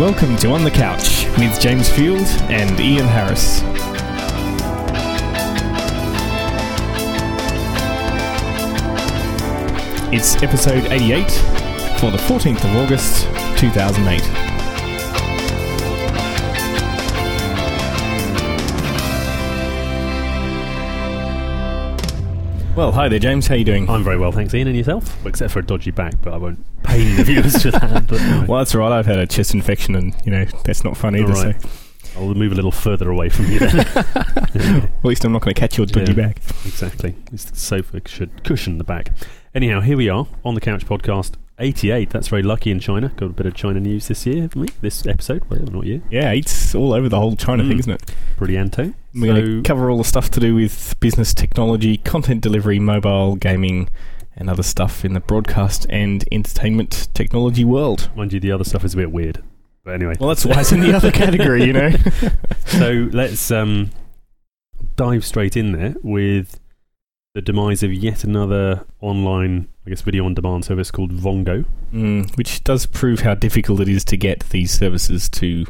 [0.00, 3.60] Welcome to On the Couch with James Field and Ian Harris.
[10.10, 11.30] It's episode 88
[12.00, 13.24] for the 14th of August
[13.58, 14.22] 2008.
[22.74, 23.48] Well, hi there, James.
[23.48, 23.90] How are you doing?
[23.90, 24.68] I'm very well, thanks, Ian.
[24.68, 25.18] And yourself?
[25.18, 28.06] Well, except for a dodgy back, but I won't pain the viewers with that.
[28.06, 28.46] But anyway.
[28.46, 28.92] Well, that's right.
[28.92, 31.32] I've had a chest infection, and you know that's not fun either.
[31.32, 31.60] Right.
[31.62, 31.68] So
[32.16, 33.80] I'll move a little further away from you then.
[33.96, 36.26] at least I'm not going to catch your dodgy Yeah.
[36.28, 36.38] back.
[36.66, 37.14] exactly.
[37.30, 39.12] This sofa should cushion the back.
[39.54, 42.10] Anyhow, here we are on the Couch Podcast 88.
[42.10, 43.10] That's very lucky in China.
[43.16, 44.68] Got a bit of China news this year, haven't we?
[44.80, 45.48] This episode.
[45.50, 46.02] Not year.
[46.10, 47.80] Yeah, it's all over the whole China thing, Mm.
[47.80, 48.14] isn't it?
[48.38, 48.94] Brillianto.
[49.14, 53.36] We're going to cover all the stuff to do with business technology, content delivery, mobile
[53.36, 53.88] gaming,
[54.40, 58.10] and other stuff in the broadcast and entertainment technology world.
[58.16, 59.44] Mind you, the other stuff is a bit weird.
[59.84, 60.14] But anyway.
[60.18, 61.90] Well, that's why it's in the other category, you know.
[62.66, 63.90] so let's um,
[64.96, 66.58] dive straight in there with
[67.34, 71.66] the demise of yet another online, I guess, video on demand service called Vongo.
[71.92, 75.66] Mm, which does prove how difficult it is to get these services to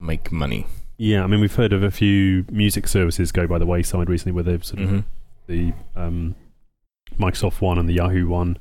[0.00, 0.66] make money.
[0.96, 4.32] Yeah, I mean, we've heard of a few music services go by the wayside recently,
[4.32, 5.00] where they've sort of hmm
[5.48, 6.34] the um,
[7.18, 8.58] Microsoft one and the Yahoo one.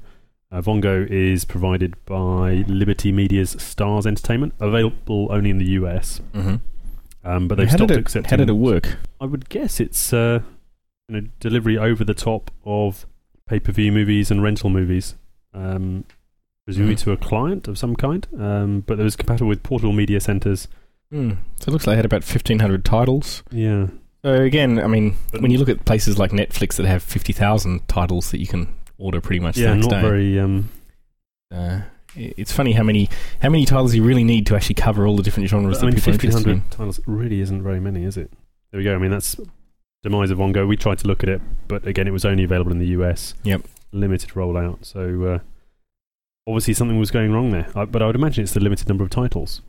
[0.52, 6.20] Uh, Vongo is provided by Liberty Media's Starz Entertainment, available only in the US.
[6.34, 6.56] hmm
[7.24, 8.30] Um, but they've how stopped did it, accepting.
[8.30, 8.98] How did it work?
[9.22, 10.42] I would guess it's uh,
[11.08, 13.06] you know, delivery over the top of
[13.48, 15.16] pay per view movies and rental movies,
[15.54, 16.04] um,
[16.66, 17.04] presumably Mhm.
[17.04, 18.28] to a client of some kind.
[18.38, 20.68] Um, but it was compatible with portable media centers.
[21.14, 21.38] Mm.
[21.60, 23.44] So it looks like it had about 1,500 titles.
[23.52, 23.88] Yeah,
[24.24, 27.88] So again, I mean, But- when you look at places like Netflix that have 50,000
[27.88, 28.68] titles that you can
[28.98, 30.02] order pretty much yeah, the next not day.
[30.02, 30.40] very.
[30.40, 30.70] Um,
[31.52, 31.82] Uh,
[32.16, 33.10] it's funny how many
[33.42, 35.86] how many titles you really need to actually cover all the different genres I that
[35.88, 38.32] mean, people are fifteen hundred titles really isn't very many, is it?
[38.72, 38.96] There we go.
[38.96, 39.36] I mean, that's
[40.04, 40.66] demise of Vongo.
[40.68, 43.34] We tried to look at it, but again, it was only available in the US.
[43.44, 43.64] Yep.
[43.92, 44.86] Limited rollout.
[44.86, 45.40] So uh,
[46.48, 47.68] obviously something was going wrong there.
[47.76, 49.62] I, but I would imagine it's the limited number of titles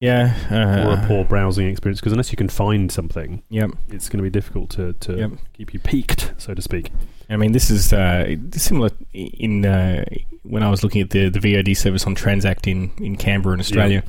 [0.00, 0.34] Yeah.
[0.50, 2.00] Uh, or a poor browsing experience.
[2.00, 3.70] Because unless you can find something, Yep.
[3.90, 5.30] it's going to be difficult to, to Yep.
[5.54, 6.90] keep you peaked, so to speak.
[7.30, 10.04] I mean, this is uh, similar in uh,
[10.44, 13.60] when I was looking at the, the VOD service on Transact in, in Canberra in
[13.60, 14.02] Australia.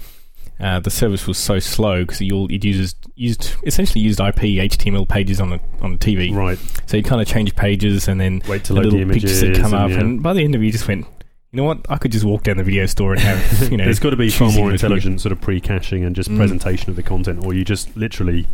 [0.60, 5.40] Uh, the service was so slow because it uses used essentially used IP HTML pages
[5.40, 6.36] on the on the TV.
[6.36, 6.60] Right.
[6.86, 9.42] So you kind of change pages and then Wait to the load the little pictures
[9.42, 9.58] images.
[9.60, 10.00] that come up, yeah.
[10.02, 11.06] and by the end of it, you just went,
[11.52, 11.86] you know what?
[11.90, 13.84] I could just walk down the video store and have you know.
[13.86, 16.38] There's got to be far more intelligent sort of pre-caching and just Mm.
[16.38, 18.48] presentation of the content, or you just literally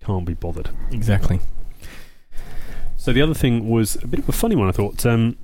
[0.00, 0.70] can't be bothered.
[0.92, 1.40] exactly.
[2.96, 5.04] So the other thing was a bit of a funny one, I thought.
[5.06, 5.36] Um,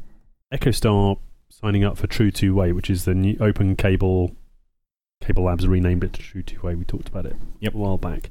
[0.53, 1.19] EchoStar
[1.49, 4.35] signing up for tru2way, which is the new open cable.
[5.23, 6.77] Cable Labs renamed it to tru2way.
[6.77, 7.75] We talked about it Yep.
[7.75, 8.31] a while back.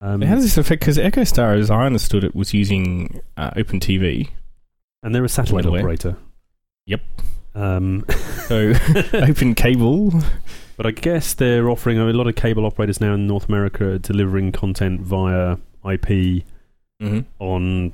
[0.00, 0.80] Um, How does this affect?
[0.80, 4.28] Because EchoStar, as I understood it, was using uh, OpenTV.
[5.02, 5.80] and they're a satellite By the way.
[5.80, 6.16] operator.
[6.86, 7.00] Yep.
[7.56, 8.04] Um,
[8.46, 8.72] So
[9.14, 10.12] Open Cable.
[10.76, 13.98] but I guess they're offering a lot of cable operators now in North America are
[13.98, 16.44] delivering content via IP
[17.02, 17.20] Mm-hmm.
[17.40, 17.92] on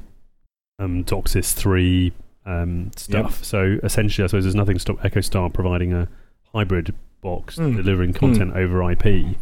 [0.78, 2.12] um, DOCSIS 3
[2.46, 3.42] um, stuff.
[3.42, 6.06] So essentially, I suppose there's nothing to stop EchoStar providing a
[6.54, 7.76] hybrid box Mm.
[7.76, 9.36] delivering content over IP.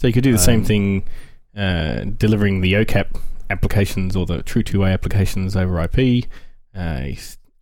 [0.00, 1.02] So you could do the same Um, thing,
[1.56, 3.16] uh, delivering the OCAP
[3.50, 6.26] applications or the tru2way applications over IP.
[6.74, 7.08] Uh,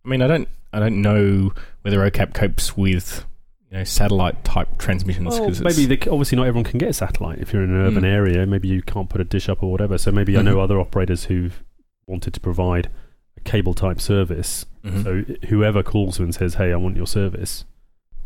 [0.05, 1.51] I mean, I don't, I don't know
[1.81, 3.25] whether OCAP copes with
[3.69, 5.27] you know satellite type transmissions.
[5.39, 8.03] Well, maybe the, obviously not everyone can get a satellite if you're in an urban
[8.03, 8.07] Mm.
[8.13, 8.45] area.
[8.45, 9.97] Maybe you can't put a dish up or whatever.
[9.97, 10.63] So maybe I know Mhm.
[10.63, 11.63] other operators who've
[12.07, 12.89] wanted to provide
[13.37, 14.65] a cable type service.
[14.83, 15.03] Mhm.
[15.03, 17.65] So whoever calls you and says, "Hey, I want your service,"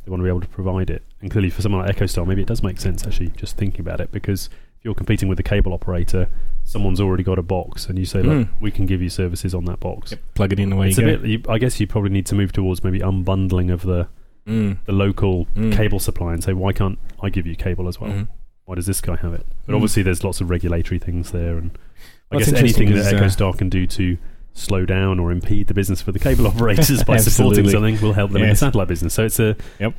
[0.04, 1.04] they want to be able to provide it.
[1.21, 4.00] And clearly, for someone like EchoStar, maybe it does make sense actually just thinking about
[4.00, 4.50] it because
[4.80, 6.28] if you're competing with a cable operator,
[6.66, 8.50] someone's already got a box, and you say, "Look, Mm.
[8.60, 11.08] we can give you services on that box." Yep, plug it in away It's you
[11.08, 11.18] a go.
[11.22, 11.30] bit.
[11.30, 14.08] You, I guess you probably need to move towards maybe unbundling of the
[14.48, 14.78] Mm.
[14.86, 15.72] the local Mm.
[15.74, 18.28] cable supply and say, "Why can't I give you cable as well?" Mhm.
[18.66, 19.46] Why does this guy have it?
[19.66, 19.76] But Mm.
[19.76, 21.72] obviously, there's lots of regulatory things there, and
[22.32, 24.18] I guess anything that 'cause, uh, can do to
[24.54, 28.32] slow down or impede the business for the cable operators by supporting something will help
[28.32, 29.14] them in the satellite business.
[29.14, 29.94] So it's a, Yep.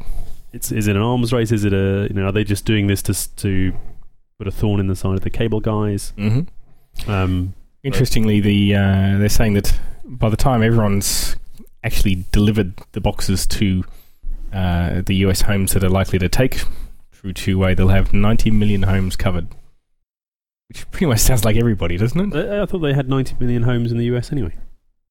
[0.53, 1.53] It's is it an arms race?
[1.53, 3.73] Is it a you know are they just doing this to to
[4.39, 6.13] put a thorn in the side of the cable guys?
[6.17, 6.47] Mhm.
[7.06, 11.37] Um, Interestingly, the uh, they're saying that by the time everyone's
[11.84, 13.84] actually delivered the boxes to
[14.52, 16.62] uh, the US homes that are likely to take
[17.14, 19.46] tru2way, they'll have 90 million homes covered,
[20.69, 22.50] which pretty much sounds like everybody, doesn't it?
[22.50, 24.54] I, I thought they had 90 million homes in the US anyway.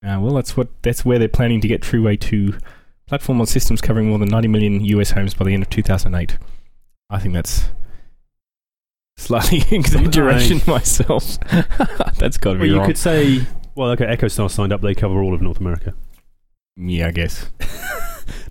[0.06, 2.58] Uh, well, that's what that's where they're planning to get True Way to
[3.08, 6.38] platform on systems covering more than 90 million US homes by the end of 2008.
[7.10, 7.70] I think that's
[9.18, 11.40] slightly exaggeration myself.
[12.18, 12.60] that's got to be right.
[12.60, 12.86] Well, be you wrong.
[12.88, 13.46] could say,
[13.76, 15.94] well, okay, EchoStar signed up; they cover all of North America.
[16.78, 17.50] yeah, I guess.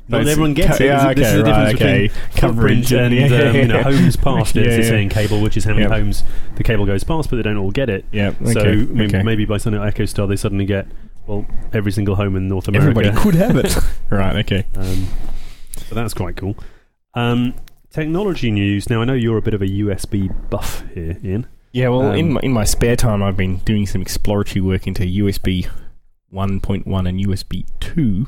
[0.06, 0.84] Not But everyone gets it.
[0.84, 2.36] Yeah, This is okay, the difference right, between.
[2.36, 4.66] Coverage and um, you know, homes past it.
[4.66, 4.90] Yeah, It's yeah.
[4.90, 5.88] saying cable, which is how many Yeah.
[5.88, 6.22] homes
[6.56, 8.04] the cable goes past, but they don't all get it.
[8.12, 8.52] Yeah, okay.
[8.52, 9.22] so okay.
[9.22, 10.86] maybe by signing EchoStar, they suddenly get
[11.26, 12.90] well every single home in North America.
[12.90, 13.76] everybody could have it.
[14.10, 14.66] right, okay.
[14.76, 15.08] Um,
[15.78, 16.54] so that's quite cool.
[17.14, 17.54] Um,
[17.94, 18.90] technology news.
[18.90, 21.46] Now I know you're a bit of a USB buff here, Ian.
[21.72, 24.86] Yeah, well, in Um, my, in my spare time, I've been doing some exploratory work
[24.86, 25.68] into USB
[26.32, 28.26] 1.1 and USB 2.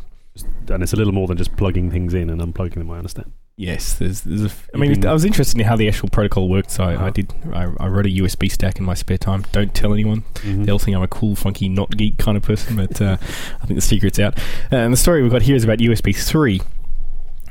[0.68, 2.90] And it's a little more than just plugging things in and unplugging them.
[2.90, 3.32] I understand.
[3.58, 4.46] Yes, there's, there's a.
[4.46, 7.06] F- I mean, I was interested in how the actual protocol worked, so I, Uh-huh.
[7.06, 7.32] I did.
[7.54, 9.46] I, I wrote a USB stack in my spare time.
[9.52, 10.66] Don't tell anyone; Mhm.
[10.66, 12.76] they'll think I'm a cool, funky, not geek kind of person.
[12.76, 13.16] But uh,
[13.62, 14.36] I think the secret's out.
[14.70, 16.60] Uh, and the story we've got here is about USB 3,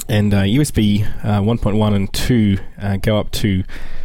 [0.07, 3.63] and uh, USB uh, 1.1 and 2 uh, go up to.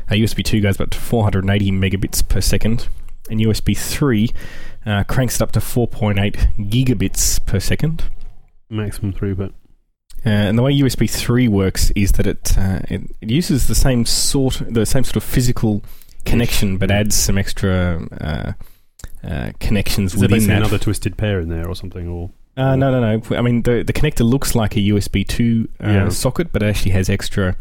[0.08, 2.88] Uh, USB 2 goes up to 480 megabits per second,
[3.31, 4.29] and USB 3
[4.87, 8.05] uh, cranks it up to 4.8 gigabits per second.
[8.69, 9.52] Maximum throughput.
[10.25, 13.75] Uh, and the way USB three works is that it, uh, it it uses the
[13.75, 15.82] same sort the same sort of physical
[16.26, 18.52] connection, but adds some extra uh,
[19.26, 20.58] uh, connections Is there within that.
[20.58, 22.06] another twisted pair in there or something?
[22.06, 23.37] Or uh, no, no, no.
[23.37, 26.08] I mean, the the connector looks like a USB two uh, Yeah.
[26.11, 27.56] socket, but it actually has extra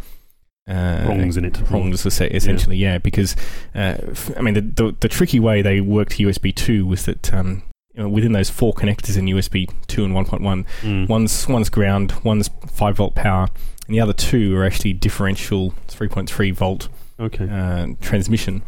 [0.67, 1.53] uh, prongs in it?
[1.65, 2.77] prongs es- essentially.
[2.77, 3.35] Yeah, because
[3.75, 7.33] uh, f- I mean, the, the the tricky way they worked USB two was that.
[7.33, 7.63] Um,
[7.95, 11.09] you know, Within those four connectors in USB 2 and 1.1, Mm.
[11.09, 13.47] One's one's ground, one's five volt power,
[13.87, 16.87] and the other two are actually differential 3.3 volt
[17.19, 17.49] Okay.
[17.49, 18.61] uh, transmission.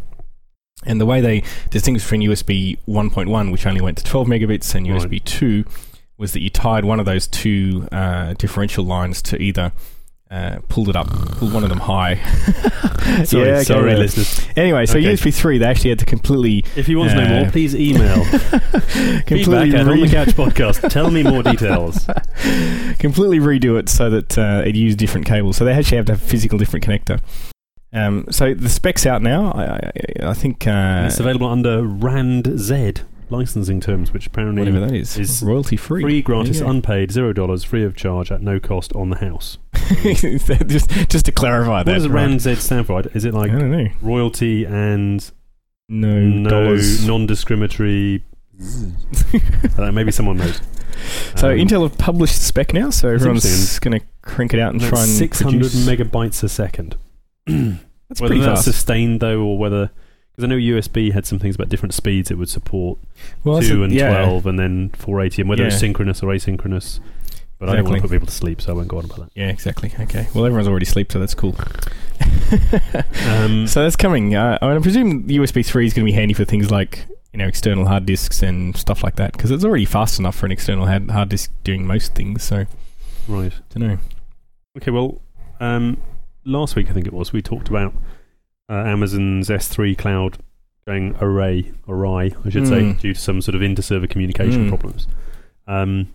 [0.88, 4.90] And the way they distinguish between USB 1.1, which only went to 12 megabits, and
[4.90, 5.00] Right.
[5.00, 5.66] USB 2,
[6.22, 9.72] was that you tied one of those two uh, differential lines to either
[10.30, 12.16] uh, pulled it up, pulled one of them high.
[13.26, 13.98] sorry, Yeah, okay, sorry, right.
[13.98, 14.48] listeners.
[14.56, 15.14] Anyway, so Okay.
[15.14, 17.76] USB 3, they actually had to completely, If you want to know Uh, more, please
[17.76, 18.24] email
[19.26, 20.90] completely feedback at on the couch podcast.
[20.90, 22.06] Tell me more details.
[23.00, 25.58] completely redo it so that uh, it used different cables.
[25.58, 27.20] So they actually have to have a physical different connector.
[27.92, 29.52] Um, so the specs out now.
[29.52, 32.94] I, I, I think uh, it's available under RAND Z
[33.32, 36.02] licensing terms, which apparently whatever that is, is royalty free.
[36.02, 39.58] free, gratis, you unpaid, zero dollars, free of charge, at no cost on the house.
[40.04, 41.94] just, just to clarify What that.
[41.94, 42.28] does right.
[42.28, 43.02] RAND Z stand for?
[43.14, 43.88] Is it like I don't know.
[44.02, 45.30] royalty and
[45.90, 47.06] No, no dollars.
[47.08, 48.24] non-discriminatory?
[48.60, 50.62] I don't know, maybe someone knows.
[51.36, 54.82] so Um, Intel have published spec now, so everyone's going to crank it out and
[54.82, 56.96] try and 600 megabytes a second.
[57.48, 58.66] That's whether pretty that's fast.
[58.66, 59.90] sustained though, or whether
[60.32, 63.00] because I know USB had some things about different speeds it would support,
[63.44, 64.10] well, two and yeah.
[64.10, 67.00] twelve, and then 480, and whether it's synchronous or asynchronous.
[67.60, 69.20] But I don't want to put people to sleep, so I won't go on about
[69.20, 69.30] that.
[69.36, 69.94] Yeah, exactly.
[70.00, 70.28] Okay.
[70.34, 71.56] Well, everyone's already asleep, so that's cool.
[73.28, 74.36] Um, so that's coming.
[74.36, 77.06] Uh, I, mean, I presume USB three is going to be handy for things like
[77.34, 80.48] you know external hard disks and stuff like that because it's already fast enough for
[80.48, 82.44] an external hard, hard disk doing most things.
[82.44, 82.66] So
[83.28, 83.54] right.
[83.76, 83.98] don't know.
[84.78, 84.90] Okay.
[84.90, 85.22] Well,
[85.60, 86.02] um,
[86.46, 87.94] last week I think it was we talked about
[88.72, 90.38] uh, Amazon's S3 cloud
[90.88, 93.00] going array awry, I should say, Mm.
[93.00, 94.70] due to some sort of inter-server communication Mm.
[94.70, 95.08] problems.
[95.68, 96.08] Um,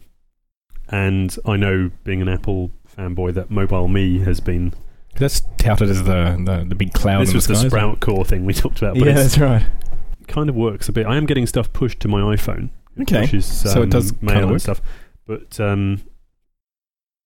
[0.89, 4.73] and I know, being an Apple fanboy, that MobileMe has been.
[5.17, 7.23] That's touted as the the, the big cloud.
[7.27, 8.01] this was the, the sky, isn't?
[8.01, 9.63] SproutCore thing we talked about, but Yeah, that's right.
[10.21, 11.07] it kind of works a bit.
[11.07, 12.71] I am getting stuff pushed to my iPhone,
[13.01, 13.23] Okay.
[13.23, 14.81] which is um, So it does mail kind of and stuff,
[15.27, 16.03] but um,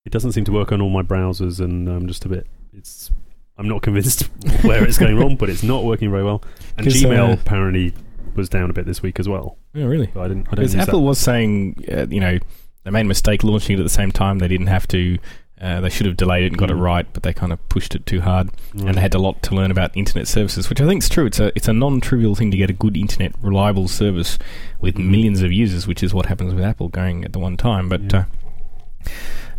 [0.05, 2.47] it doesn't seem to work on all my browsers, and I'm just a bit.
[2.73, 3.11] It's
[3.57, 4.23] I'm not convinced
[4.63, 6.41] where it's going wrong, but it's not working very well.
[6.77, 7.93] And Gmail uh, apparently
[8.35, 9.57] was down a bit this week as well.
[9.75, 10.07] Oh, really?
[10.07, 10.47] But I didn't.
[10.47, 12.39] I Because use Apple was saying, uh, you know,
[12.83, 14.39] they made a mistake launching it at the same time.
[14.39, 15.17] They didn't have to.
[15.61, 16.71] Uh, they should have delayed it and got Mm.
[16.71, 18.83] it right, but they kind of pushed it too hard, that.
[18.87, 21.27] and they had a lot to learn about internet services, which I think is true.
[21.27, 24.39] It's a it's a non-trivial thing to get a good internet reliable service
[24.79, 25.09] with Mm.
[25.11, 27.89] millions of users, which is what happens with Apple going at the one time.
[27.89, 28.25] But Yeah.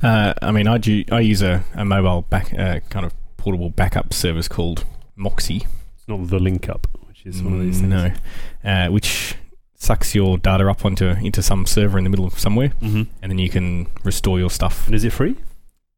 [0.02, 3.12] uh, uh, I mean, I, do, I use a, a mobile back uh, kind of
[3.42, 4.84] portable backup service called
[5.16, 5.66] Mozy.
[5.96, 7.90] It's not the link up, which is one of these things.
[7.90, 8.12] No,
[8.64, 9.34] uh, which
[9.74, 13.02] sucks your data up onto into some server in the middle of somewhere, Mm-hmm.
[13.20, 14.86] and then you can restore your stuff.
[14.86, 15.36] And is it free?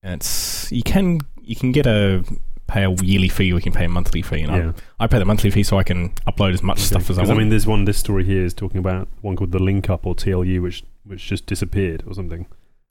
[0.02, 2.24] It's you can you can get a
[2.66, 4.40] pay a yearly fee or you can pay a monthly fee.
[4.40, 4.72] And yeah.
[4.98, 7.22] I, I pay the monthly fee so I can upload as much stuff as I
[7.22, 7.32] want.
[7.32, 7.84] I mean, there's one.
[7.84, 11.44] This story here is talking about one called the Linkup or TLU, which which just
[11.46, 12.46] disappeared or something.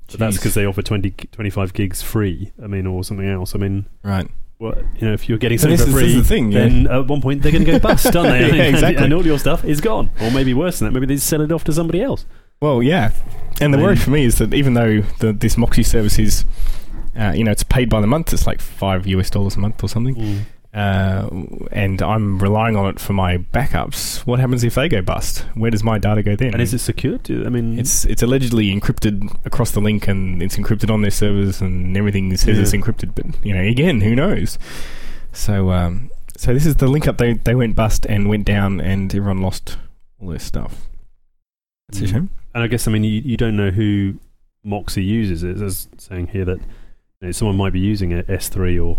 [0.07, 2.51] But that's because they offer 20, 25 gigs free.
[2.61, 3.55] I mean, or something else.
[3.55, 4.27] I mean, right.
[4.63, 6.51] Well, you know, if you're getting So something this, for is, free, the thing.
[6.53, 6.59] Yeah.
[6.59, 8.39] then at one point they're going to go bust, aren't they?
[8.57, 9.03] Yeah, And- exactly.
[9.03, 10.93] And all your stuff is gone, or maybe worse than that.
[10.99, 12.25] Maybe they sell it off to somebody else.
[12.61, 13.11] Well, yeah.
[13.59, 16.45] And the worry for me is that even though the, this Mozy service is
[17.15, 18.33] Uh, you know, it's paid by the month.
[18.33, 20.15] It's like five US dollars a month or something.
[20.15, 20.39] Mm.
[20.73, 21.29] Uh,
[21.71, 24.25] and I'm relying on it for my backups.
[24.25, 25.45] What happens if they go bust?
[25.53, 26.53] Where does my data go then?
[26.53, 27.19] And is it secure?
[27.19, 31.11] Do, I mean, It's it's allegedly encrypted across the link, and it's encrypted on their
[31.11, 32.63] servers, and everything says Yeah.
[32.63, 33.13] it's encrypted.
[33.13, 34.57] But you know, again, who knows?
[35.31, 37.17] So, um, so this is the link up.
[37.19, 39.77] They they went bust and went down, and everyone lost
[40.19, 40.87] all their stuff.
[41.89, 42.11] That's a Mm.
[42.11, 42.29] shame.
[42.55, 44.15] and I guess I mean you, you don't know who
[44.65, 45.43] Mozy uses.
[45.43, 48.97] It's as saying here that you know, someone might be using a S3 or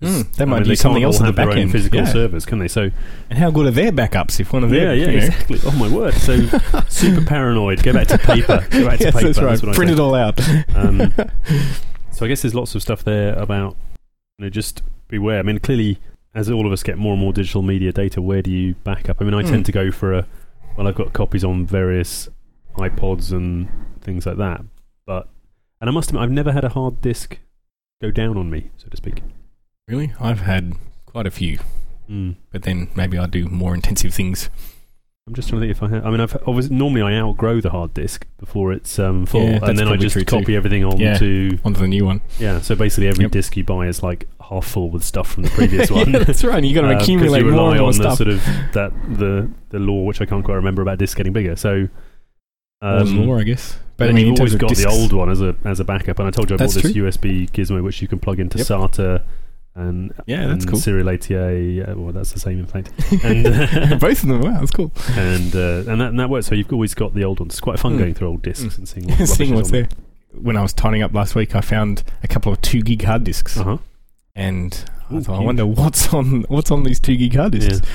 [0.00, 1.70] Mm, they I might mean, use something else at the back end.
[1.72, 2.06] physical yeah.
[2.06, 2.68] servers, can they?
[2.68, 2.90] So
[3.28, 5.58] And how good are their backups if one of them yeah, yeah, you know- exactly.
[5.66, 6.14] Oh my word!
[6.14, 6.46] So
[6.88, 7.82] super paranoid.
[7.82, 8.66] Go back to paper.
[8.70, 9.26] Go back to yes, paper.
[9.26, 9.62] that's right.
[9.62, 10.40] what I Print it all out.
[10.74, 11.12] Um,
[12.12, 13.76] So I guess there's lots of stuff there about
[14.38, 15.38] you know just beware.
[15.38, 15.98] I mean, clearly,
[16.34, 19.08] as all of us get more and more digital media data, where do you back
[19.08, 19.18] up?
[19.20, 19.48] I mean, I Hmm.
[19.50, 20.26] tend to go for a
[20.76, 22.28] well, I've got copies on various
[22.76, 23.68] iPods and
[24.02, 24.62] things like that,
[25.06, 25.28] but
[25.80, 27.38] and I must admit, I've never had a hard disk
[28.02, 29.22] go down on me, so to speak.
[29.90, 30.74] Really, I've had
[31.06, 31.58] quite a few,
[32.10, 32.36] Mm.
[32.50, 34.50] but then maybe I do more intensive things.
[35.28, 36.04] I'm just trying to think if I have.
[36.06, 39.60] I mean, I've obviously normally I outgrow the hard disk before it's um, full, Yeah,
[39.62, 40.38] and then I just true too.
[40.40, 41.18] copy everything on Yeah.
[41.18, 42.20] to Onto the new one.
[42.40, 42.60] yeah.
[42.60, 43.30] So basically, every Yep.
[43.32, 46.12] disk you buy is like half full with stuff from the previous one.
[46.12, 46.56] yeah, that's right.
[46.56, 48.16] And you got to Uh, 'cause accumulate you more rely and more on the stuff.
[48.16, 48.42] sort of
[48.72, 51.54] that the the law, which I can't quite remember about discs getting bigger.
[51.54, 51.86] So,
[52.82, 53.78] um, law, I guess.
[53.98, 56.18] but I mean, you've always of got the old one as a as a backup.
[56.18, 58.58] And I told you I That's bought this USB gizmo which you can plug into
[58.58, 58.66] Yep.
[58.66, 59.22] SATA
[59.74, 60.80] and Yeah, that's and cool.
[60.80, 61.54] Serial ATA.
[61.60, 62.90] Yeah, well, that's the same in fact.
[63.24, 64.40] And uh, Both of them.
[64.42, 64.92] Wow, that's cool.
[65.16, 66.46] and uh, and that and that works.
[66.48, 67.52] So you've always got the old ones.
[67.54, 67.98] It's quite fun Mm.
[67.98, 69.88] going through old discs and seeing, what Seeing what's there.
[70.32, 73.24] When I was tidying up last week, I found a couple of two gig hard
[73.24, 73.78] disks, Uh huh.
[74.36, 77.86] and I Ooh, thought, I wonder what's on what's on these two gig hard disks.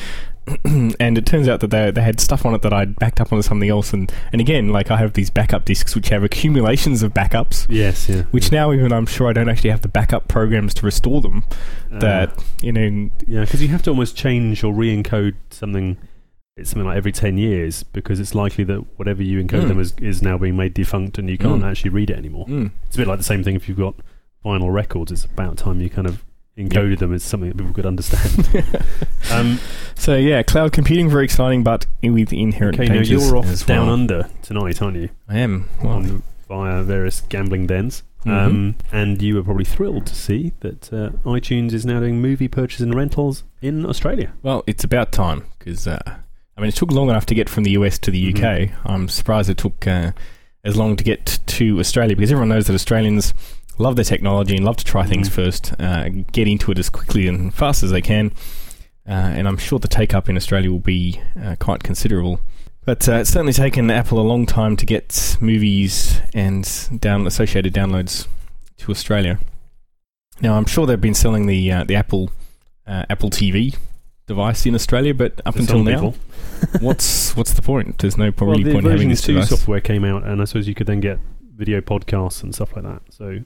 [1.00, 3.34] and it turns out that they they had stuff on it that I'd backed up
[3.34, 7.02] onto something else, and and again, like I have these backup disks which have accumulations
[7.04, 7.66] of backups.
[7.70, 8.08] Yes.
[8.08, 8.24] Yeah.
[8.32, 11.44] Which now even I'm sure I don't actually have the backup programs to restore them.
[11.92, 15.98] Uh, that you know, Yeah, because you have to almost change or re-encode something.
[16.58, 19.68] It's something like every ten years because it's likely that whatever you encode Mm.
[19.70, 21.70] them as is now being made defunct and you can't Mm.
[21.72, 22.46] actually read it anymore.
[22.48, 23.96] mm, It's a bit like the same thing if you've got
[24.46, 25.12] vinyl records.
[25.12, 26.24] It's about time you kind of
[26.58, 28.66] encoded them as something that people could understand.
[29.32, 29.60] um,
[29.96, 33.88] so yeah, cloud computing very exciting, but with inherent okay, now dangers you're off down
[33.88, 33.94] well.
[33.94, 35.10] under tonight, aren't you?
[35.28, 35.70] I am.
[35.84, 38.04] Well, On via various gambling dens.
[38.26, 38.32] Mhm.
[38.32, 42.48] Um, and you were probably thrilled to see that uh, iTunes is now doing movie
[42.48, 44.34] purchases and rentals in Australia.
[44.42, 46.00] Well, it's about time because uh,
[46.58, 48.72] I mean it took long enough to get from the US to the UK.
[48.84, 50.12] I'm surprised it took uh,
[50.64, 53.34] as long to get to Australia because everyone knows that Australians
[53.78, 55.34] love their technology and love to try things Mhm.
[55.34, 58.32] first, uh, get into it as quickly and fast as they can.
[59.08, 62.40] Uh, and I'm sure the take up in Australia will be uh, quite considerable.
[62.86, 66.68] But uh, it's certainly taken Apple a long time to get movies and
[67.00, 68.28] down associated downloads
[68.78, 69.40] to Australia.
[70.42, 72.30] Now I'm sure they've been selling the uh, the Apple
[72.88, 73.76] uh, Apple TV
[74.28, 76.14] device in Australia, but up until now,
[76.80, 78.00] what's what's the point?
[78.00, 79.50] There's no well, probably the point in having this two device.
[79.50, 81.20] software came out, and I suppose you could then get
[81.56, 83.02] video podcasts and stuff like that.
[83.10, 83.40] So,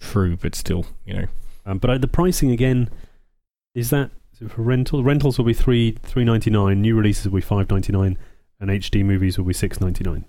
[0.00, 1.26] True, but still, you know,
[1.64, 2.88] um, but uh, the pricing again
[3.74, 4.10] is that
[4.48, 5.02] for rental.
[5.02, 6.80] Rentals will be three three ninety nine.
[6.82, 8.18] New releases will be five ninety nine,
[8.60, 10.24] and HD movies will be six ninety nine.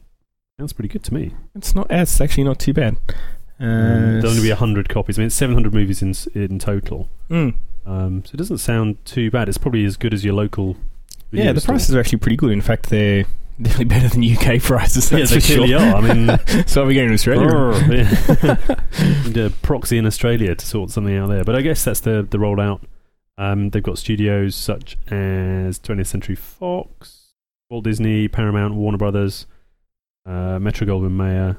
[0.59, 1.33] Sounds pretty good to me.
[1.55, 1.87] it's not.
[1.89, 2.95] It's actually not too bad.
[3.59, 5.17] Uh, Um, there'll only be hundred copies.
[5.17, 7.09] I mean, it's seven hundred movies in in total.
[7.29, 7.53] mm.
[7.85, 9.47] Um, so it doesn't sound too bad.
[9.47, 10.75] It's probably as good as your local.
[11.31, 11.73] Video Yeah, the store.
[11.73, 12.51] prices are actually pretty good.
[12.51, 13.25] In fact, they're
[13.61, 15.11] definitely better than UK prices.
[15.11, 15.79] Yeah, That's they for clearly sure.
[15.79, 15.95] are.
[15.95, 17.47] I mean, so are we going to Australia?
[17.89, 19.27] Yeah.
[19.27, 21.43] Need proxy in Australia to sort something out there.
[21.43, 22.81] But I guess that's the the rollout.
[23.37, 27.33] Um, they've got studios such as 20th Century Fox,
[27.69, 29.45] Walt Disney, Paramount, Warner Brothers,
[30.25, 31.57] uh, Metro Goldwyn Mayer,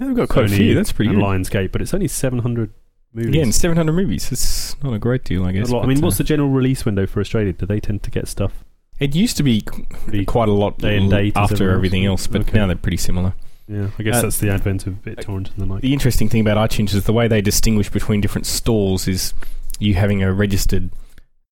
[0.00, 0.74] Yeah, they've got quite a few.
[0.74, 1.24] That's pretty and good.
[1.24, 1.70] Lionsgate.
[1.70, 2.70] But it's only 700
[3.12, 3.28] movies.
[3.28, 4.32] Again, 700 movies.
[4.32, 5.68] It's not a great deal, I guess.
[5.70, 5.84] A lot.
[5.84, 7.52] I mean, uh, what's the general release window for Australia?
[7.52, 8.64] Do they tend to get stuff
[8.98, 10.24] It used to be pretty?
[10.24, 12.58] quite a lot Day and date after everything else, but Okay.
[12.58, 13.34] now they're pretty similar.
[13.68, 15.82] Yeah, I guess Uh, that's the advent of BitTorrent and the like.
[15.82, 19.34] The interesting thing about iTunes is the way they distinguish between different stores is
[19.78, 20.90] you having a registered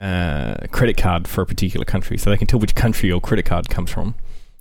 [0.00, 3.44] uh, credit card for a particular country, so they can tell which country your credit
[3.44, 4.14] card comes from,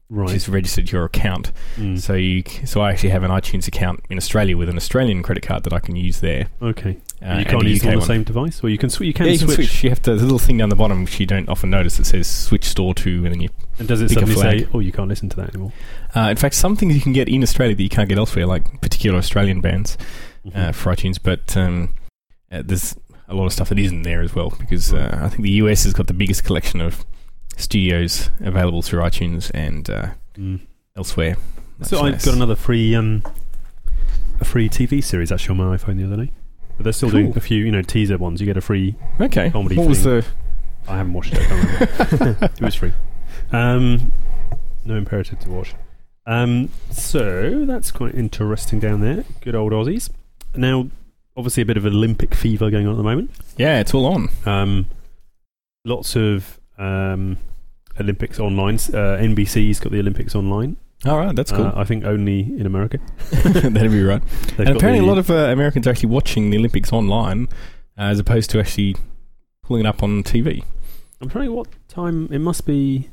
[0.10, 0.36] which Right.
[0.36, 1.52] is registered your account.
[1.78, 1.98] Mm.
[2.00, 5.44] So you, so I actually have an iTunes account in Australia with an Australian credit
[5.44, 6.48] card that I can use there.
[6.62, 6.98] Okay.
[7.22, 8.08] Uh, you can't use UK on the one.
[8.08, 9.48] same device, or you can, sw- you can yeah, you switch.
[9.58, 9.84] can switch.
[9.84, 12.06] You have to, the little thing down the bottom which you don't often notice that
[12.06, 13.50] says switch store to, and then you.
[13.78, 15.74] And does it pick a suddenly say, "Oh, you can't listen to that anymore"?
[16.16, 18.46] Uh, in fact, some things you can get in Australia that you can't get elsewhere,
[18.46, 19.98] like particular Australian bands.
[20.46, 20.58] Mm-hmm.
[20.58, 21.94] uh, for iTunes, but um,
[22.50, 22.96] uh, there's
[23.28, 25.14] a lot of stuff that isn't there as well because Right.
[25.14, 27.06] uh, I think the US has got the biggest collection of
[27.58, 30.08] studios available through iTunes and uh,
[30.38, 30.62] Mm.
[30.96, 31.36] elsewhere.
[31.36, 31.42] So
[31.80, 32.26] That's I nice.
[32.26, 33.22] got another free um,
[34.40, 36.32] a free TV series actually on my iPhone the other day.
[36.80, 37.20] But they're still Cool.
[37.24, 38.40] doing a few, you know, teaser ones.
[38.40, 38.96] You get a free.
[39.20, 39.50] Okay.
[39.50, 40.26] Comedy what was the?
[40.88, 41.42] I haven't watched it.
[41.52, 42.94] I it was free.
[43.52, 44.14] Um,
[44.86, 45.76] no imperative to watch.
[46.26, 49.26] Um, so that's quite interesting down there.
[49.42, 50.10] Good old Aussies.
[50.56, 50.90] Now,
[51.36, 53.32] obviously, a bit of Olympic fever going on at the moment.
[53.58, 54.30] Yeah, it's all on.
[54.46, 54.86] Um,
[55.84, 57.38] lots of um,
[58.00, 58.76] Olympics online.
[58.76, 60.78] Uh, NBC's got the Olympics online.
[61.06, 61.66] All right, that's cool.
[61.68, 63.00] Uh, I think only in America.
[63.32, 64.22] That'd be right.
[64.58, 67.48] They've and apparently, the- a lot of uh, Americans are actually watching the Olympics online,
[67.98, 68.96] uh, as opposed to actually
[69.64, 70.64] pulling it up on TV.
[71.22, 73.10] I'm trying to what time it must be.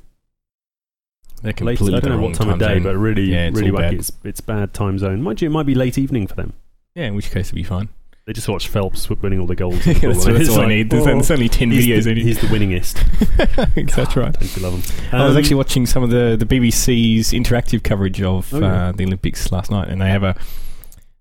[1.43, 2.83] They're Late, completely I don't know what time of day, zone.
[2.85, 3.81] but really, Yeah, it's really all wacky.
[3.83, 3.95] bad.
[3.95, 5.23] It's, it's bad time zone.
[5.23, 6.55] Mind you, it might be late evening for them.
[6.95, 7.89] yeah, in which case it'd be fine.
[8.27, 9.85] They just watched Phelps winning all the golds.
[9.85, 10.91] that's that's It's all I need.
[10.91, 12.05] There's, there's only ten he's, videos.
[12.05, 12.25] the, I need.
[12.27, 13.95] he's the winningest.
[13.97, 14.33] that's right.
[14.33, 15.19] Don't you love him?
[15.21, 18.89] I was Um, actually watching some of the, the BBC's interactive coverage of Oh, yeah.
[18.89, 20.35] uh, the Olympics last night, and they have a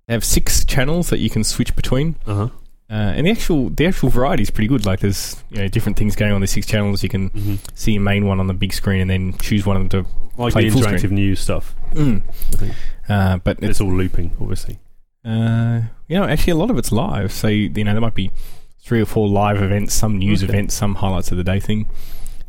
[0.07, 2.43] they have six channels that you can switch between, Uh-huh.
[2.89, 4.87] uh, and the actual the actual variety is pretty good.
[4.87, 7.03] Like there's you know different things going on the six channels.
[7.03, 9.77] You can hmm see your main one on the big screen, and then choose one
[9.77, 10.07] of them
[10.37, 11.13] Like Play the interactive screen.
[11.15, 11.75] news stuff.
[11.93, 12.23] Mm.
[12.27, 12.73] I think.
[13.07, 14.79] Uh, but It's all looping, obviously.
[15.23, 17.31] Uh, you know, actually, a lot of it's live.
[17.31, 18.31] So you know, there might be
[18.79, 20.51] three or four live events, some news Okay.
[20.53, 21.87] events, some highlights of the day thing.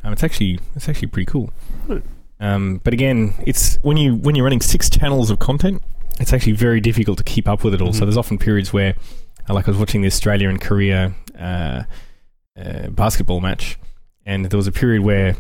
[0.04, 1.50] Um, it's actually it's actually pretty cool.
[1.88, 2.02] Right.
[2.38, 5.82] Um, but again, it's when you when you're running six channels of content,
[6.20, 7.92] it's actually very difficult to keep up with it all.
[7.92, 8.06] So Mhm.
[8.06, 8.94] there's often periods where,
[9.48, 11.82] uh, like I was watching the Australia and Korea uh,
[12.58, 13.78] uh, basketball match,
[14.26, 15.36] and there was a period where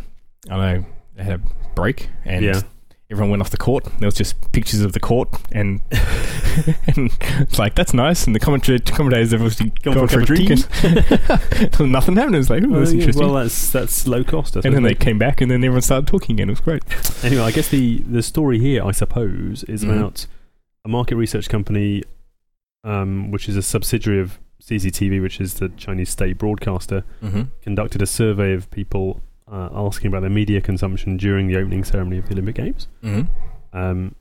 [0.50, 1.42] I don't know they had a
[1.74, 2.60] break and Yeah.
[3.10, 3.84] Everyone went off the court.
[4.00, 5.80] There was just pictures of the court, and
[6.86, 7.10] and
[7.40, 8.26] it's like that's nice.
[8.26, 10.50] And the commentator, commentators have obviously Gone gone, for a for a drink,
[11.80, 12.34] and nothing happened.
[12.34, 13.24] It was like, oh, that's Uh, yeah, interesting.
[13.26, 14.56] well, that's that's low cost.
[14.56, 16.48] And then they came back, and then everyone started talking again.
[16.48, 16.82] It was great.
[17.24, 19.96] Anyway, I guess the the story here, I suppose, is Mhm.
[19.98, 20.26] about
[20.84, 22.02] a market research company,
[22.84, 27.42] um, which is a subsidiary of CCTV, which is the Chinese state broadcaster, Mm-hmm.
[27.62, 32.18] conducted a survey of people uh, asking about their media consumption during the opening ceremony
[32.18, 32.88] of the Olympic Games.
[33.02, 33.76] Mm-hmm.
[33.78, 34.14] Um,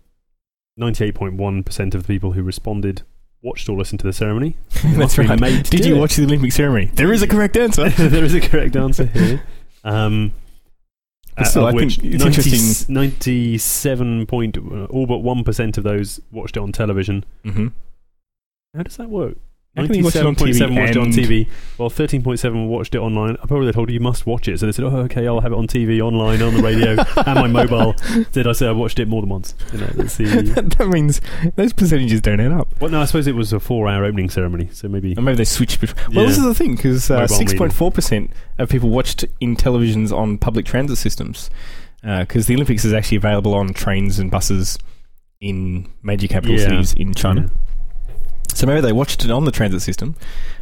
[0.79, 3.03] 98.1% of the people who responded
[3.41, 4.57] watched or listened to the ceremony.
[4.83, 5.39] That's right.
[5.69, 5.99] Did you it.
[5.99, 6.87] watch the Olympic ceremony?
[6.93, 7.89] There is a correct answer.
[7.89, 9.43] there is a correct answer here.
[9.83, 10.33] Um,
[11.37, 15.19] But uh, still, of I think which it's 90 interesting- 97 point, uh, all but
[15.21, 17.23] 1% of those watched it on television.
[17.43, 17.67] Mm-hmm.
[18.75, 19.37] How does that work?
[19.75, 21.47] How can you it on 97.7 TV watched it on TV.
[21.77, 23.35] Well, 13.7 watched it online.
[23.43, 24.59] I probably told you you must watch it.
[24.59, 26.91] So they said, oh, okay, I'll have it on TV, online, on the radio,
[27.25, 27.93] and my mobile.
[28.31, 29.53] Did I say I watched it more than once?
[29.73, 30.23] You know, let's see.
[30.25, 31.19] that, that means
[31.55, 32.69] those percentages don't add up.
[32.79, 35.13] Well, no, I suppose it was a four-hour opening ceremony, so maybe.
[35.17, 35.81] Or maybe they switched.
[35.81, 36.15] Between.
[36.15, 39.57] Well, this is the thing because uh, six point four percent of people watched in
[39.57, 41.49] televisions on public transit systems
[42.01, 44.77] because the Olympics is actually available on trains and buses
[45.41, 46.63] in major capital Yeah.
[46.69, 47.41] cities in China.
[47.41, 47.74] Yeah.
[48.55, 50.15] So maybe they watched it on the transit system.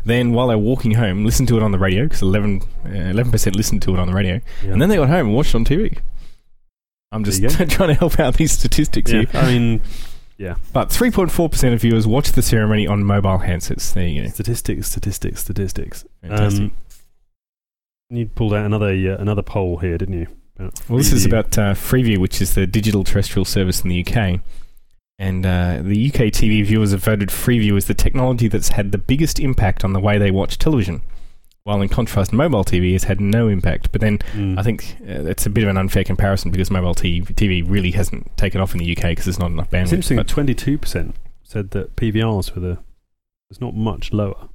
[0.03, 2.61] Then while they're walking home, listened to it on the radio because 11
[3.31, 4.71] percent listened to it on the radio, Yeah.
[4.73, 5.99] and then they got home and watched it on TV.
[7.11, 7.65] I'm just There you go.
[7.69, 9.29] trying to help out these statistics Yeah, here.
[9.41, 9.81] I mean,
[10.39, 13.93] yeah, But 3.4 percent of viewers watched the ceremony on mobile handsets.
[13.93, 14.29] There you go.
[14.29, 16.05] statistics, statistics, statistics.
[16.21, 16.63] Fantastic.
[16.63, 16.71] Um,
[18.09, 20.27] you pulled out another uh, another poll here, didn't you?
[20.59, 24.39] Well, this is about uh, Freeview, which is the digital terrestrial service in the UK.
[25.19, 28.97] And uh, the UK TV viewers have voted Freeview as the technology that's had the
[28.97, 31.01] biggest impact on the way they watch television.
[31.65, 33.91] While in contrast, mobile TV has had no impact.
[33.91, 34.59] But then Mm.
[34.59, 37.91] I think uh, it's a bit of an unfair comparison because mobile TV, TV really
[37.91, 39.83] hasn't taken off in the UK because there's not enough bandwidth.
[39.83, 40.23] it's interesting.
[40.25, 42.77] Twenty-two percent said that PVRs were the.
[43.49, 44.49] It's not much lower,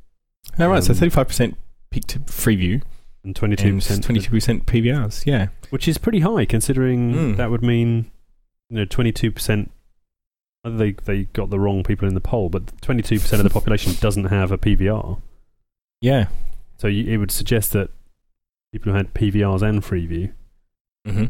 [0.59, 1.55] no, right, so um, 35%
[1.90, 2.83] picked Freeview
[3.23, 5.25] and twenty-two and percent 22% PVRs.
[5.25, 5.49] Yeah.
[5.71, 7.37] which is pretty high considering Mm.
[7.37, 8.11] that would mean
[8.68, 9.68] you know 22%
[10.76, 14.24] they they got the wrong people in the poll but 22% of the population doesn't
[14.26, 15.20] have a PVR
[16.00, 16.28] Yeah.
[16.76, 17.90] so you, it would suggest that
[18.72, 20.33] people who had PVRs and Freeview
[21.07, 21.26] hmm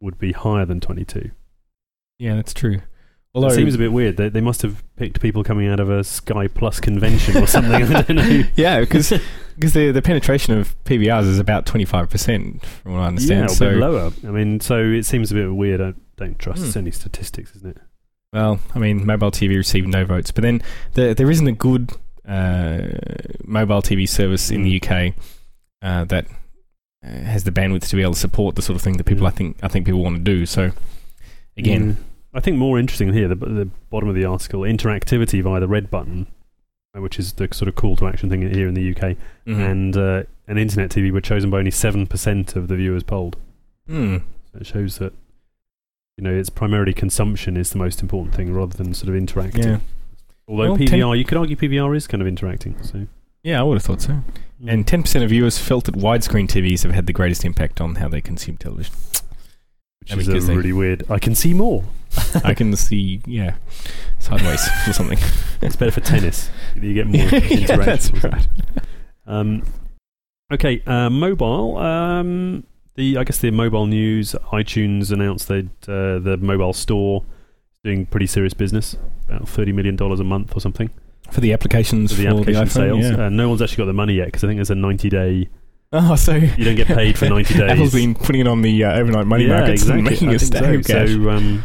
[0.00, 1.30] would be higher than 22
[2.18, 2.80] Yeah, that's true.
[3.36, 5.90] Although it seems a bit weird they, they must have picked people coming out of
[5.90, 9.12] a Sky Plus convention or something I don't know yeah, because
[9.56, 13.40] because the the penetration of PVRs is about twenty five percent, from what I understand.
[13.40, 16.38] yeah a so, bit lower I mean so it seems a bit weird I don't
[16.38, 16.78] trust Hmm.
[16.80, 17.82] only statistics isn't it
[18.34, 20.60] well, I mean, mobile TV received no votes, but then
[20.94, 21.92] there there isn't a good
[22.26, 22.88] uh,
[23.44, 25.14] mobile TV service in the UK
[25.80, 26.26] uh, that
[27.04, 29.22] uh, has the bandwidth to be able to support the sort of thing that people
[29.22, 29.28] Yeah.
[29.28, 30.46] I think I think people want to do.
[30.46, 30.72] So
[31.56, 31.96] again, Mm.
[32.36, 35.88] I think more interesting here, the, the bottom of the article, interactivity via the red
[35.88, 36.26] button,
[36.96, 39.16] uh, which is the sort of call to action thing here in the UK,
[39.46, 39.70] mhm.
[39.70, 43.36] and uh, and internet TV were chosen by only seven percent of the viewers polled.
[43.86, 44.16] Hmm.
[44.52, 45.12] So it shows that
[46.16, 49.64] you know it's primarily consumption is the most important thing rather than sort of interacting.
[49.64, 49.78] yeah.
[50.46, 52.80] Although Well, PVR, ten- you could argue PVR is kind of interacting.
[52.82, 53.06] So
[53.42, 54.20] Yeah, I would have thought so.
[54.66, 58.08] And 10% of viewers felt that widescreen TVs have had the greatest impact on how
[58.08, 58.94] they consume television.
[60.00, 61.02] which I mean, is 'cause they- really weird.
[61.10, 61.84] I can see more.
[62.44, 63.56] I can see, yeah,
[64.18, 65.18] sideways or something.
[65.62, 66.50] It's better for tennis.
[66.76, 67.76] You get more yeah, interaction.
[67.84, 68.46] that's right.
[69.26, 69.62] Um,
[70.52, 71.76] okay, uh, mobile.
[71.78, 72.64] Um,
[72.96, 74.34] the I guess the mobile news.
[74.52, 78.96] iTunes announced that uh, the mobile store is doing pretty serious business,
[79.28, 80.90] about thirty million dollars a month or something
[81.30, 83.04] For the applications for for the iPhone, sales.
[83.04, 83.26] yeah.
[83.26, 85.48] Uh, no one's actually got the money yet because I think there's a ninety day.
[85.92, 87.70] oh, so You don't get paid for ninety days.
[87.70, 89.98] Apple's been putting it on the uh, overnight money yeah, markets exactly.
[90.00, 91.06] and making I stack so.
[91.06, 91.64] So um,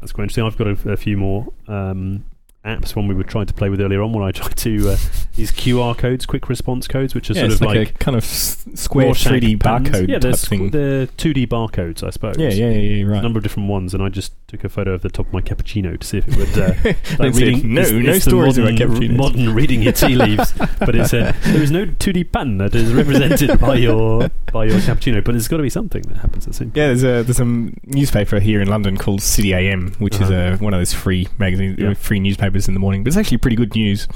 [0.00, 0.44] that's quite interesting.
[0.44, 2.24] I've got a, a few more um,
[2.64, 2.94] apps.
[2.94, 4.96] One we were trying to play with earlier on, when I tried to uh,
[5.34, 8.16] these QR codes, quick response codes, which are yeah, sort of like, like a kind
[8.16, 10.68] of s- square Rorschach 3D barcode Yeah, type they're, thing.
[10.68, 12.36] squ- they're 2D barcodes, I suppose.
[12.38, 13.22] yeah, yeah, yeah, yeah, A right.
[13.22, 15.40] number of different ones, and I just took a photo of the top of my
[15.40, 16.58] cappuccino to see if it would.
[16.58, 16.72] Uh,
[17.18, 19.16] Then said, no, it's- no it's stories modern, about cappuccinos.
[19.16, 22.92] Modern reading your tea leaves, but it said there is no 2D pattern that is
[22.92, 26.52] represented by your by your cappuccino, but it's got to be something that happens at
[26.52, 26.72] the same.
[26.74, 27.44] Yeah, there's a there's a
[27.86, 30.34] newspaper here in London called City AM, which is Uh-huh.
[30.34, 31.90] uh one of those free magazines, Yeah.
[31.90, 33.02] uh, free newspapers in the morning.
[33.02, 34.06] But it's actually pretty good news,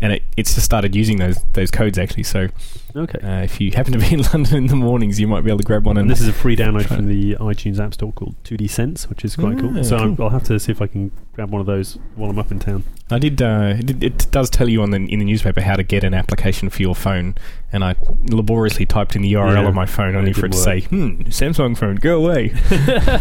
[0.00, 2.22] and it, it's just started using those those codes actually.
[2.24, 2.48] So
[2.94, 3.18] Okay.
[3.18, 5.58] uh, if you happen to be in London in the mornings, you might be able
[5.58, 5.96] to grab one.
[5.98, 9.08] And And this is a free download from the iTunes App Store called 2D Sense,
[9.10, 9.84] which is quite Ah, cool.
[9.84, 10.24] So I'm, cool.
[10.26, 12.58] I'll have to see if I can grab one of those while I'm up in
[12.58, 12.84] town.
[13.10, 13.40] I did.
[13.42, 16.14] Uh, it, it does tell you on the in the newspaper how to get an
[16.14, 17.34] application for your phone,
[17.70, 17.94] and I
[18.28, 19.68] laboriously typed in the URL Yeah.
[19.68, 22.52] of my phone only for it to didn't say, "Hmm, Samsung phone, go away."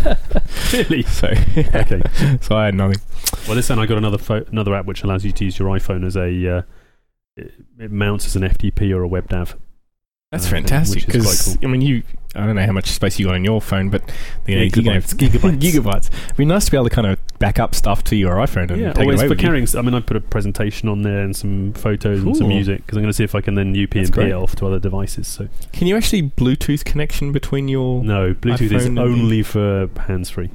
[0.73, 1.03] really?
[1.03, 1.27] So,
[1.75, 2.01] Okay.
[2.41, 2.99] so I had nothing.
[3.47, 5.69] Well, this time I got another pho- another app which allows you to use your
[5.69, 6.57] iPhone as a.
[6.57, 6.61] Uh,
[7.37, 9.55] it, it mounts as an FTP or a WebDAV.
[10.31, 12.03] That's Uh, fantastic which is quite because I mean, you.
[12.37, 14.01] I don't know how much space you got on your phone, but
[14.45, 15.59] you know, Yeah, you're gonna have gigabytes.
[15.61, 16.09] gigabytes.
[16.25, 18.69] It'd be nice to be able to kind of back up stuff to your iPhone
[18.71, 19.47] and Yeah, take it always away for with you.
[19.47, 19.63] carrying.
[19.63, 22.85] s- I mean, I put a presentation on there and some photos and some music
[22.85, 24.29] because I'm going to see if I can then UP and great.
[24.29, 25.29] it off to other devices.
[25.29, 28.03] So Can you actually Bluetooth connection between your?
[28.03, 30.49] no, Bluetooth is iPhone and- only for hands-free.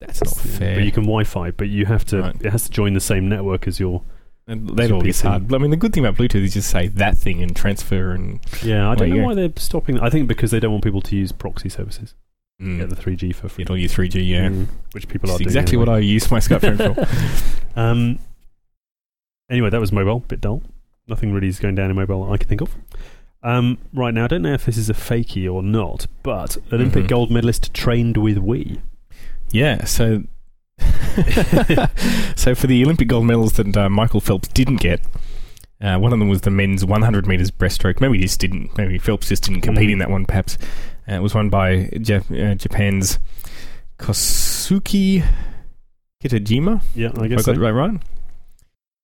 [0.00, 0.76] That's not fair.
[0.76, 2.20] But you can Wi-Fi, but you have to.
[2.22, 2.36] Right.
[2.40, 4.02] It has to join the same network as your.
[4.46, 5.52] And that your all gets hard.
[5.54, 8.40] I mean, the good thing about Bluetooth is just say that thing and transfer and
[8.62, 9.22] Yeah, I don't know go.
[9.24, 9.98] why they're stopping.
[10.00, 12.14] I think because they don't want people to use proxy services.
[12.60, 13.64] mm, Get the 3G for free.
[13.64, 14.22] get all your 3G.
[14.28, 17.08] Yeah, Mm, which people That's are doing exactly what I use my Skype phone for.
[17.80, 18.18] um,
[19.50, 20.20] anyway, that was mobile.
[20.20, 20.62] Bit dull.
[21.08, 22.74] Nothing really is going down in mobile I can think of.
[23.42, 27.04] Um, right now, I don't know if this is a fakie or not, but Olympic
[27.04, 27.08] Mhm.
[27.08, 28.80] gold medalist trained with Wii.
[29.50, 30.22] Yeah, so
[32.36, 35.00] so for the Olympic gold medals that uh, Michael Phelps didn't get,
[35.80, 38.00] uh, one of them was the men's 100 meters breaststroke.
[38.00, 38.76] Maybe he just didn't.
[38.76, 39.92] Maybe Phelps just didn't compete Mhm.
[39.92, 40.24] in that one.
[40.26, 40.58] Perhaps
[41.08, 43.18] uh, it was won by Jap- uh, Japan's
[43.98, 45.24] Kosuke
[46.22, 46.82] Kitajima.
[46.94, 48.00] Yeah, I I guess got it right, right.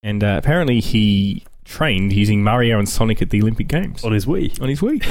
[0.02, 4.24] And uh, apparently he trained using Mario and Sonic at the Olympic Games on his
[4.26, 5.04] Wii, on his Wii.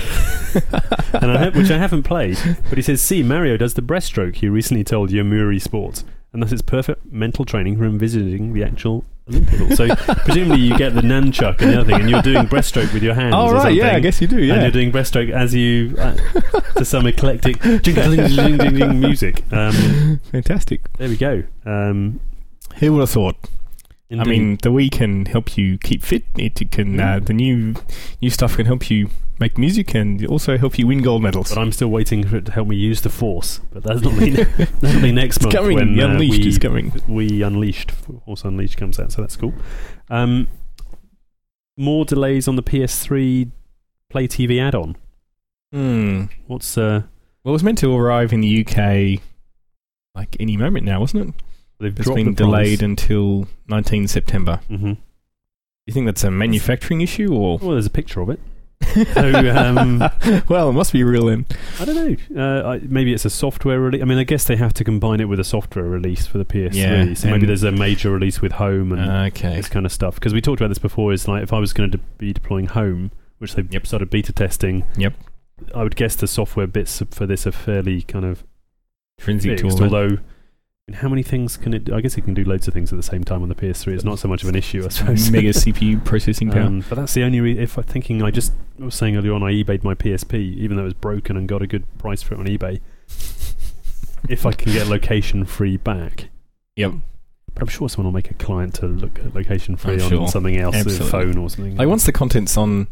[1.22, 2.38] and I ha- which I haven't played.
[2.70, 6.52] But he says, "See, Mario does the breaststroke." He recently told Yomiuri Sports, and thus
[6.52, 9.74] it's perfect mental training for envisaging the actual Olympic.
[9.74, 13.04] so presumably you get the nunchuck and the other thing, and you're doing breaststroke with
[13.04, 13.34] your hands.
[13.38, 14.38] Oh right, yeah, I guess you do.
[14.38, 16.16] And you're doing breaststroke as you uh,
[16.76, 19.44] to some eclectic jing, jing, jing, jing music.
[19.52, 20.82] Um, fantastic.
[20.98, 21.44] there we go.
[21.66, 22.20] Um,
[22.80, 23.36] Who would have thought?
[24.12, 26.24] I mean, the Wii can help you keep fit.
[26.36, 27.76] It can uh, the new
[28.22, 31.50] new stuff can help you make music and also help you win gold medals.
[31.54, 33.60] but I'm still waiting for it to help me use the Force.
[33.72, 34.32] But that's not be
[34.82, 35.76] that'll be next It's month coming.
[35.76, 36.94] when uh, Unleashed we, is coming.
[37.08, 39.12] we Unleashed Force Unleashed comes out.
[39.12, 39.54] So that's cool.
[40.10, 40.48] Um,
[41.78, 43.50] more delays on the PS3
[44.14, 44.96] PlayTV add-on.
[45.72, 46.24] Hmm.
[46.48, 47.04] What's uh,
[47.44, 49.22] Well, it was meant to arrive in the UK
[50.16, 51.34] like any moment now, wasn't it?
[51.80, 54.60] they've It's dropped been the delayed until 19 September.
[54.68, 54.94] hmm
[55.86, 57.58] You think that's a manufacturing issue or?
[57.60, 58.40] Well, there's a picture of it.
[58.84, 60.00] So, um,
[60.50, 61.46] well, it must be real then.
[61.80, 61.96] I don't
[62.32, 62.42] know.
[62.42, 64.02] Uh, I, maybe it's a software release.
[64.02, 66.46] I mean, I guess they have to combine it with a software release for the
[66.46, 66.74] PS3.
[66.74, 69.56] Yeah, so maybe there's a major release with Home and Okay.
[69.58, 70.16] this kind of stuff.
[70.16, 71.14] Because we talked about this before.
[71.14, 73.86] Is like if I was going to de- be deploying Home, which they've Yep.
[73.86, 74.86] started beta testing.
[74.98, 75.14] Yep.
[75.76, 78.44] I would guess the software bits for this are fairly kind of
[79.20, 80.18] Intrinsic to all Although,
[80.90, 81.86] mean, how many things can it?
[81.86, 81.96] do?
[81.96, 83.94] I guess it can do loads of things at the same time on the PS3.
[83.94, 85.30] It's not so much of an issue, I suppose.
[85.30, 86.64] Mega CPU processing power.
[86.64, 87.40] Um, but that's the only.
[87.40, 90.34] Re- if I'm thinking, I just I was saying earlier on, I eBayed my PSP,
[90.34, 92.82] even though it was broken and got a good price for it on eBay.
[94.30, 96.30] if I can get LocationFree back,
[96.76, 96.94] yep.
[97.54, 100.28] but I'm sure someone will make a client to look at LocationFree I'm on sure.
[100.28, 101.78] something else, a phone or something.
[101.78, 102.88] Like once the content's on,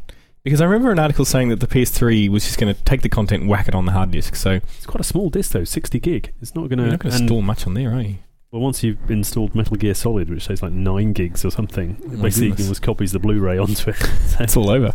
[0.48, 3.10] because I remember an article saying that the PS3 was just going to take the
[3.10, 4.36] content, and whack it on the hard disk.
[4.36, 6.34] So it's quite a small disk though, 60 gig.
[6.42, 6.84] It's not going to.
[6.84, 8.16] you're not going to store much on there, are you?
[8.52, 12.06] Well, once you've installed Metal Gear Solid, which says like nine gigs or something, Oh
[12.06, 12.70] it my basically goodness.
[12.70, 13.98] just copies the Blu-ray onto it.
[14.40, 14.94] It's all over.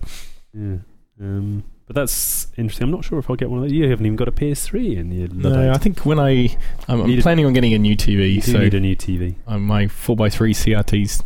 [0.55, 0.77] yeah.
[1.21, 2.85] Um, but that's interesting.
[2.87, 3.73] I'm not sure if I'll get one of those.
[3.73, 6.57] You haven't even got a PS3 in your No, I think when I
[6.89, 8.81] I'm, I'm Need a- planning on getting a new TV, you do so need a
[8.81, 9.35] new TV.
[9.47, 11.23] uh, my four x three CRT's,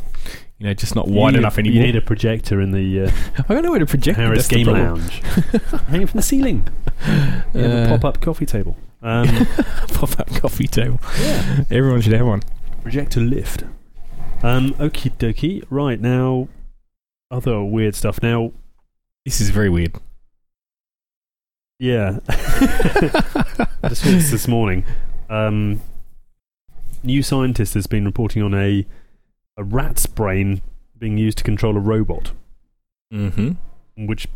[0.59, 1.77] you know, just not wide you enough anymore.
[1.77, 3.11] You need a projector in the uh,
[3.49, 4.67] I don't know where to project Harris Game.
[4.67, 5.21] Lounge.
[5.89, 6.67] Hang it from the ceiling.
[7.55, 8.77] You have a Uh, pop-up coffee table.
[9.03, 9.29] Um,
[9.95, 10.99] pop up coffee table.
[11.21, 11.65] yeah.
[11.71, 12.43] Everyone should have one.
[12.83, 13.65] Projector lift.
[14.43, 15.63] Um, okie dokie.
[15.71, 16.49] Right now,
[17.31, 18.23] other weird stuff.
[18.23, 18.53] Now,
[19.25, 19.95] This is very weird.
[21.79, 22.19] yeah.
[22.29, 24.85] I just saw this this morning.
[25.29, 25.81] Um,
[27.03, 28.87] new scientist has been reporting on a
[29.57, 30.63] a rat's brain
[30.99, 32.33] being used to control a robot,
[33.13, 33.53] mm-hmm.
[34.07, 34.27] which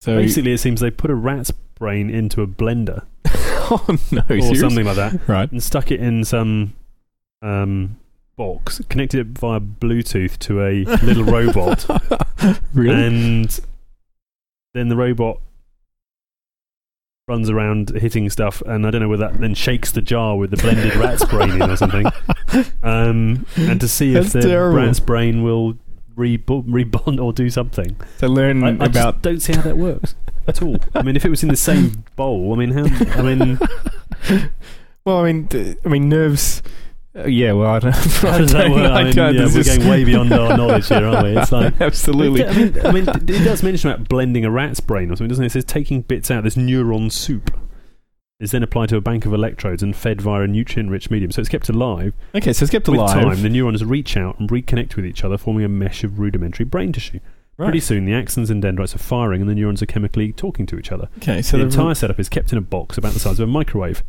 [0.00, 3.04] So basically it seems they put a rat's brain into a blender
[3.70, 5.50] oh no, or something like that Right.
[5.52, 6.74] and stuck it in some
[7.40, 7.96] um,
[8.36, 11.86] box, connected it via Bluetooth to a little robot,
[12.74, 13.06] really?
[13.06, 13.60] and
[14.74, 15.40] then the robot
[17.28, 20.50] runs around hitting stuff, and I don't know whether that then shakes the jar with
[20.50, 22.06] the blended rat's brain in or something,
[22.82, 24.78] um, and to see if That's the terrible.
[24.78, 25.74] rat's brain will
[26.16, 27.96] rebo- rebond or do something.
[28.18, 30.14] to learn I, I about just don't see how that works
[30.46, 30.76] at all.
[30.94, 32.84] I mean, if it was in the same bowl, I mean, how?
[33.18, 33.58] I mean,
[35.04, 36.62] Well, I mean, I mean, nerves.
[37.18, 37.92] Uh, yeah, well, I don't.
[37.96, 38.90] how I does that don't- work?
[38.90, 41.36] I I mean, don't- yeah, we're just- going way beyond our knowledge here, aren't we?
[41.36, 42.44] It's like absolutely.
[42.44, 45.44] I mean, I mean, it does mention about blending a rat's brain or something, doesn't
[45.44, 45.48] it?
[45.48, 46.38] It says taking bits out.
[46.38, 47.56] of This neuron soup
[48.40, 51.32] is then applied to a bank of electrodes and fed via a nutrient-rich medium.
[51.32, 52.14] So it's kept alive.
[52.36, 53.16] Okay, so it's kept alive.
[53.16, 53.34] With alive.
[53.38, 56.64] time, the neurons reach out and reconnect with each other, forming a mesh of rudimentary
[56.64, 57.18] brain tissue.
[57.56, 57.66] Right.
[57.66, 60.78] Pretty soon, the axons and dendrites are firing, and the neurons are chemically talking to
[60.78, 61.08] each other.
[61.16, 63.48] Okay, so the the entire setup is kept in a box about the size of
[63.48, 64.04] a microwave.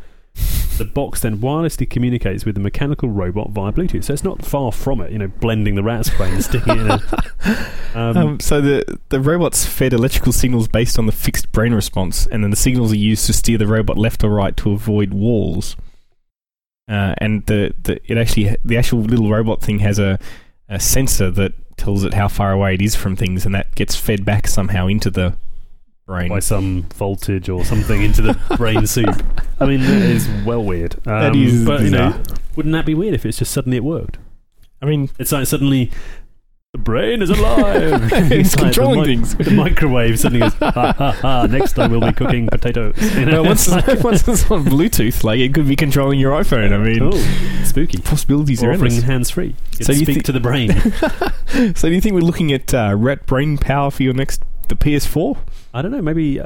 [0.79, 4.71] The box then wirelessly communicates with the mechanical robot via Bluetooth, so it's not far
[4.71, 5.11] from it.
[5.11, 6.89] You know, blending the rat's brain and sticking it in.
[6.89, 11.73] A, um, Um, so the the robot's fed electrical signals based on the fixed brain
[11.73, 14.71] response, and then the signals are used to steer the robot left or right to
[14.71, 15.75] avoid walls.
[16.87, 20.17] Uh, and the, the it actually the actual little robot thing has a,
[20.69, 23.95] a sensor that tells it how far away it is from things, and that gets
[23.95, 25.35] fed back somehow into the
[26.09, 26.27] brain.
[26.29, 29.23] by some voltage or something into the brain soup.
[29.59, 30.95] I mean, that is well weird.
[31.05, 32.19] Um, That is but you know,
[32.55, 34.17] wouldn't that be weird if it's just suddenly it worked?
[34.81, 35.91] I mean, It's like suddenly
[36.73, 38.01] the brain is alive.
[38.31, 39.35] it's like controlling the, mi- things.
[39.35, 41.45] The microwave suddenly goes, ha ha ha.
[41.47, 42.95] Next time we'll be cooking potatoes.
[43.19, 46.31] You know, Well, once, it's once it's on Bluetooth, like it could be controlling your
[46.31, 46.71] iPhone.
[46.73, 47.65] I mean, Cool.
[47.65, 47.99] spooky.
[48.01, 49.55] possibilities Or are offering hands free.
[49.81, 50.71] So you speak to the brain.
[51.75, 54.75] So, do you think we're looking at uh, rat brain power for your next the
[54.75, 55.37] PS4?
[55.73, 56.01] I don't know.
[56.01, 56.41] Maybe.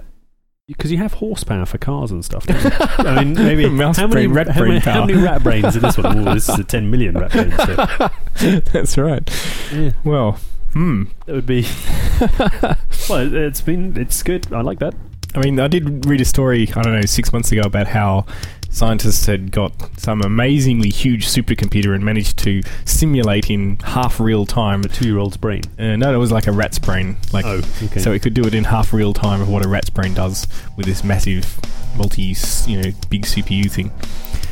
[0.67, 2.45] because you have horsepower for cars and stuff.
[2.47, 2.71] don't you?
[2.79, 5.05] I mean, maybe Mouse how many, rat how, brain many, how power.
[5.05, 6.27] many rat brains in this one?
[6.27, 7.55] Oh, this is a ten million rat brains.
[7.55, 9.29] So, That's right.
[9.73, 10.39] yeah, Well,
[10.73, 11.03] hmm.
[11.25, 11.63] that would be.
[13.09, 14.51] well, it's been it's good.
[14.53, 14.95] I like that.
[15.35, 18.25] I mean, I did read a story, I don't know, six months ago about how
[18.73, 24.81] scientists had got some amazingly huge supercomputer and managed to simulate in half real time.
[24.81, 25.61] A two-year-old's brain.
[25.77, 27.15] Uh, no, it was like a rat's brain.
[27.31, 27.99] Like, oh, okay.
[27.99, 30.47] So it could do it in half real time of what a rat's brain does
[30.75, 31.59] with this massive,
[31.95, 33.91] multi, you know, big CPU thing.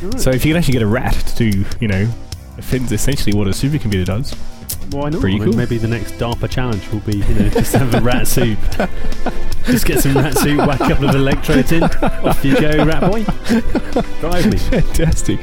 [0.02, 0.20] Alright.
[0.20, 2.08] So if you can actually get a rat to do, you know,
[2.58, 4.34] offends essentially what a supercomputer does.
[4.92, 5.20] Why not?
[5.20, 5.56] Pretty I mean, cool.
[5.56, 8.58] Maybe the next DARPA challenge will be, you know, just have a rat soup.
[9.66, 11.82] just get some rat soup, whack a couple of electrodes in.
[11.84, 13.24] Off you go, rat boy.
[14.20, 14.58] Drive me.
[14.58, 15.40] Fantastic.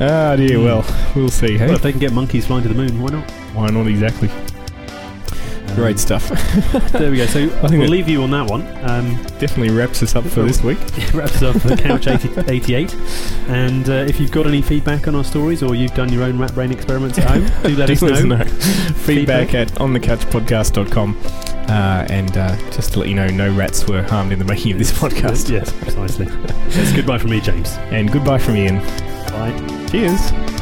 [0.00, 0.60] Ah dear.
[0.62, 0.84] Well,
[1.16, 1.56] we'll see.
[1.58, 3.30] Hey, Well, if they can get monkeys flying to the moon, why not?
[3.54, 4.30] why not exactly?
[5.78, 6.28] Great stuff.
[6.92, 7.26] There we go.
[7.26, 8.66] So I think we'll leave you on that one.
[8.84, 10.78] Um, Definitely wraps us up for this week.
[11.14, 12.94] wraps us up the Couch 80, 88.
[13.48, 16.38] And uh, if you've got any feedback on our stories or you've done your own
[16.38, 18.44] rat brain experiments at home, do let us Do know.
[18.44, 21.16] Feedback at onthecouchpodcast.com.
[21.68, 24.72] Uh, and uh, just to let you know, no rats were harmed in the making
[24.72, 25.50] of this podcast.
[25.50, 26.26] Yes, precisely.
[26.26, 27.76] Yes, goodbye from me, James.
[27.90, 28.78] And goodbye from Ian.
[29.28, 29.86] Bye.
[29.90, 30.57] Cheers.